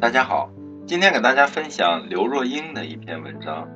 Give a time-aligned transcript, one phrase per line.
[0.00, 0.50] 大家好，
[0.86, 3.66] 今天给大家分享刘若英的一篇文章《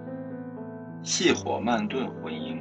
[1.02, 2.60] 细火慢炖婚姻》。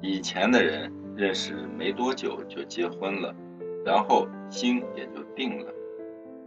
[0.00, 3.32] 以前的人认识没多久就结婚了，
[3.84, 5.72] 然后心也就定了，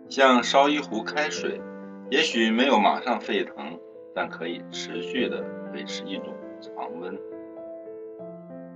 [0.10, 1.62] 像烧一壶开水，
[2.10, 3.80] 也许没有马上沸腾，
[4.14, 5.42] 但可以持续的
[5.74, 7.18] 维持一种常温。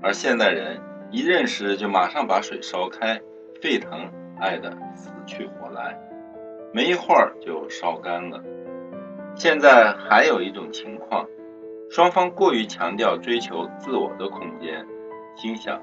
[0.02, 0.80] 而现代人
[1.12, 3.20] 一认识就马上把水烧开，
[3.62, 4.10] 沸腾。
[4.40, 6.00] 爱的死去活来，
[6.74, 8.44] 没一会儿就烧干了。
[9.36, 11.28] 现在还有一种情况，
[11.90, 14.86] 双方过于强调追求自我的空间，
[15.36, 15.82] 心想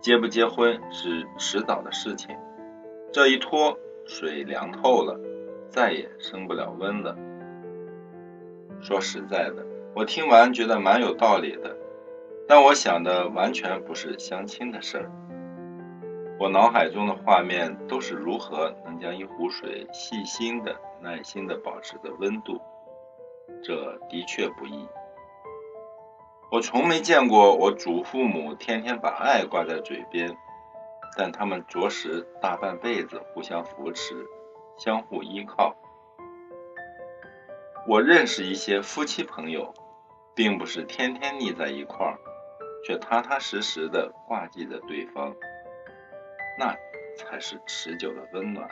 [0.00, 2.36] 结不结婚是迟早的事情，
[3.12, 5.18] 这一拖水凉透了，
[5.68, 7.16] 再也升不了温了。
[8.80, 11.76] 说实在的，我听完觉得蛮有道理的，
[12.46, 15.10] 但我想的完全不是相亲的事儿。
[16.40, 22.60] 我脑海中的画面都是如何能将一壶水细心的、耐心的保持着温度，
[23.64, 24.86] 这的确不易。
[26.52, 30.36] 我从没见过我祖父母天天把爱挂在嘴边，
[31.16, 34.14] 但他们着实大半辈子互相扶持、
[34.78, 35.74] 相互依靠。
[37.88, 39.74] 我认识一些夫妻朋友，
[40.36, 42.16] 并不是天天腻在一块儿，
[42.86, 45.34] 却踏踏实实的挂记着对方。
[46.58, 46.76] 那
[47.16, 48.68] 才是持久的温暖。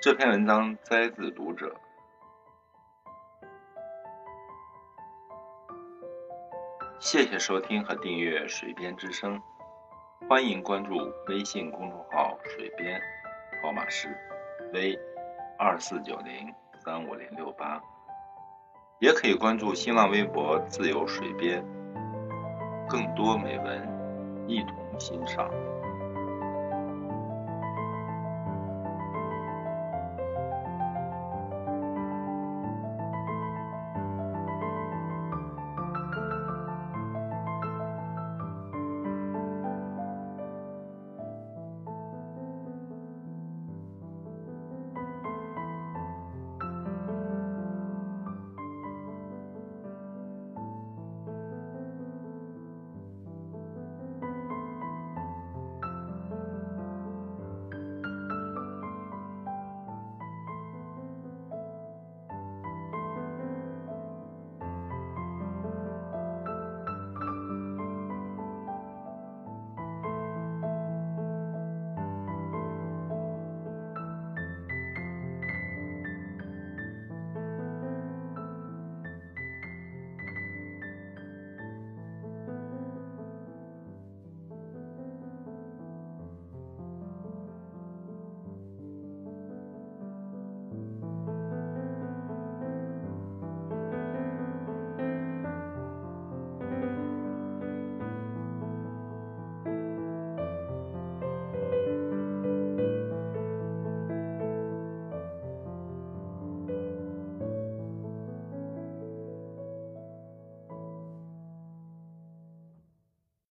[0.00, 1.66] 这篇文章摘自《读者》，
[7.00, 9.36] 谢谢收听和订阅《水边之声》，
[10.28, 13.02] 欢迎关注微信公众号“水边”，
[13.60, 14.16] 号码是
[14.72, 14.96] V
[15.58, 16.54] 二四九零
[16.84, 17.82] 三五零六八，
[19.00, 21.64] 也可以关注新浪微博“自由水边”。
[22.96, 23.86] 更多美文，
[24.46, 25.50] 一同欣赏。